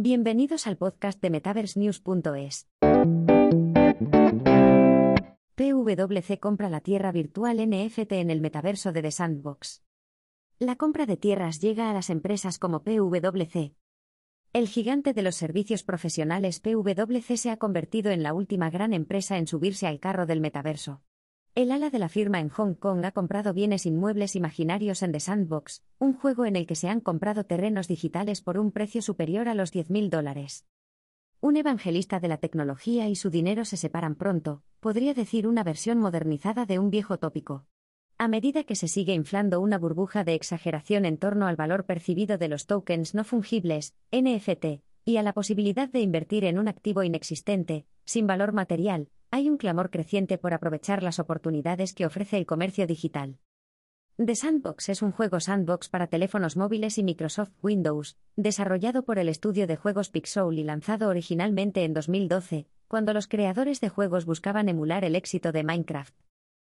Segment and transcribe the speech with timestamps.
[0.00, 2.68] Bienvenidos al podcast de MetaverseNews.es.
[5.56, 9.82] PwC compra la tierra virtual NFT en el metaverso de The Sandbox.
[10.60, 13.74] La compra de tierras llega a las empresas como PwC.
[14.52, 19.36] El gigante de los servicios profesionales PwC se ha convertido en la última gran empresa
[19.36, 21.02] en subirse al carro del metaverso.
[21.58, 25.18] El ala de la firma en Hong Kong ha comprado bienes inmuebles imaginarios en The
[25.18, 29.48] Sandbox, un juego en el que se han comprado terrenos digitales por un precio superior
[29.48, 30.66] a los 10.000 dólares.
[31.40, 35.98] Un evangelista de la tecnología y su dinero se separan pronto, podría decir una versión
[35.98, 37.66] modernizada de un viejo tópico.
[38.18, 42.38] A medida que se sigue inflando una burbuja de exageración en torno al valor percibido
[42.38, 47.02] de los tokens no fungibles, NFT, y a la posibilidad de invertir en un activo
[47.02, 52.46] inexistente, sin valor material, hay un clamor creciente por aprovechar las oportunidades que ofrece el
[52.46, 53.38] comercio digital.
[54.16, 59.28] The Sandbox es un juego sandbox para teléfonos móviles y Microsoft Windows, desarrollado por el
[59.28, 64.68] estudio de juegos Pixel y lanzado originalmente en 2012, cuando los creadores de juegos buscaban
[64.68, 66.14] emular el éxito de Minecraft.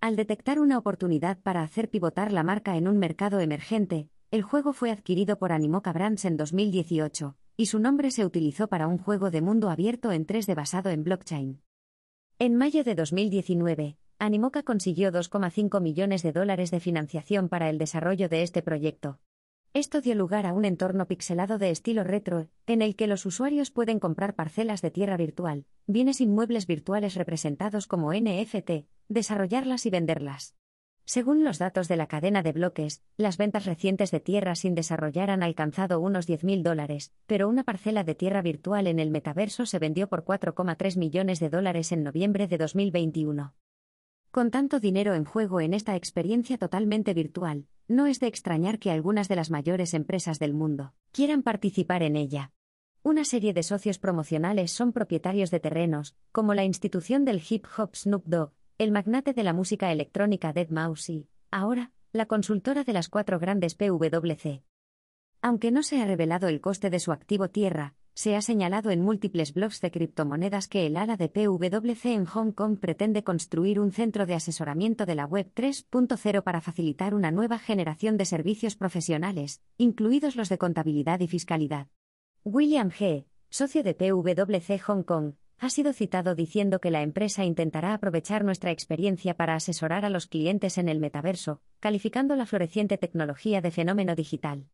[0.00, 4.72] Al detectar una oportunidad para hacer pivotar la marca en un mercado emergente, el juego
[4.72, 9.30] fue adquirido por Animoca Brands en 2018, y su nombre se utilizó para un juego
[9.30, 11.60] de mundo abierto en 3D basado en blockchain.
[12.44, 18.28] En mayo de 2019, Animoca consiguió 2,5 millones de dólares de financiación para el desarrollo
[18.28, 19.20] de este proyecto.
[19.74, 23.70] Esto dio lugar a un entorno pixelado de estilo retro, en el que los usuarios
[23.70, 30.56] pueden comprar parcelas de tierra virtual, bienes inmuebles virtuales representados como NFT, desarrollarlas y venderlas.
[31.04, 35.30] Según los datos de la cadena de bloques, las ventas recientes de tierra sin desarrollar
[35.30, 39.78] han alcanzado unos 10.000 dólares, pero una parcela de tierra virtual en el metaverso se
[39.78, 43.54] vendió por 4,3 millones de dólares en noviembre de 2021.
[44.30, 48.90] Con tanto dinero en juego en esta experiencia totalmente virtual, no es de extrañar que
[48.90, 52.52] algunas de las mayores empresas del mundo quieran participar en ella.
[53.02, 57.94] Una serie de socios promocionales son propietarios de terrenos, como la institución del hip hop
[57.94, 62.92] Snoop Dogg, el magnate de la música electrónica Dead Mouse y, ahora, la consultora de
[62.92, 64.64] las cuatro grandes PwC.
[65.40, 69.00] Aunque no se ha revelado el coste de su activo tierra, se ha señalado en
[69.00, 73.92] múltiples blogs de criptomonedas que el ala de PwC en Hong Kong pretende construir un
[73.92, 79.62] centro de asesoramiento de la Web 3.0 para facilitar una nueva generación de servicios profesionales,
[79.78, 81.86] incluidos los de contabilidad y fiscalidad.
[82.42, 87.94] William G., socio de PwC Hong Kong, ha sido citado diciendo que la empresa intentará
[87.94, 93.60] aprovechar nuestra experiencia para asesorar a los clientes en el metaverso, calificando la floreciente tecnología
[93.60, 94.66] de fenómeno digital.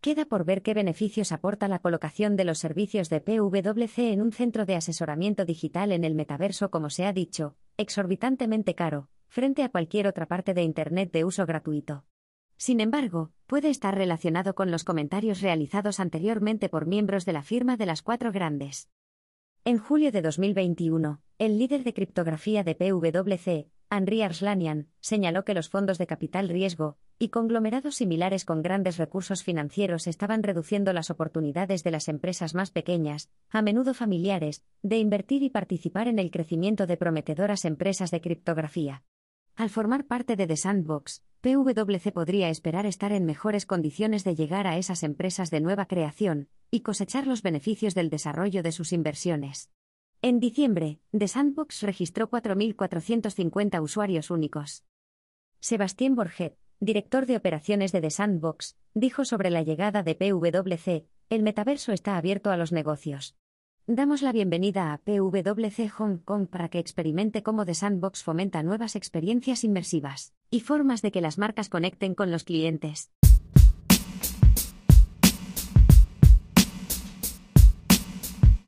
[0.00, 4.32] Queda por ver qué beneficios aporta la colocación de los servicios de PwC en un
[4.32, 9.68] centro de asesoramiento digital en el metaverso, como se ha dicho, exorbitantemente caro, frente a
[9.70, 12.04] cualquier otra parte de Internet de uso gratuito.
[12.56, 17.76] Sin embargo, puede estar relacionado con los comentarios realizados anteriormente por miembros de la firma
[17.76, 18.88] de las cuatro grandes.
[19.68, 25.68] En julio de 2021, el líder de criptografía de PwC, Henry Arslanian, señaló que los
[25.68, 31.84] fondos de capital riesgo y conglomerados similares con grandes recursos financieros estaban reduciendo las oportunidades
[31.84, 36.86] de las empresas más pequeñas, a menudo familiares, de invertir y participar en el crecimiento
[36.86, 39.02] de prometedoras empresas de criptografía.
[39.54, 44.66] Al formar parte de The Sandbox, PwC podría esperar estar en mejores condiciones de llegar
[44.66, 49.70] a esas empresas de nueva creación y cosechar los beneficios del desarrollo de sus inversiones.
[50.20, 54.84] En diciembre, The Sandbox registró 4.450 usuarios únicos.
[55.60, 61.44] Sebastián Borget, director de operaciones de The Sandbox, dijo sobre la llegada de PwC, el
[61.44, 63.36] metaverso está abierto a los negocios.
[63.90, 68.96] Damos la bienvenida a PwC Hong Kong para que experimente cómo The Sandbox fomenta nuevas
[68.96, 73.10] experiencias inmersivas y formas de que las marcas conecten con los clientes.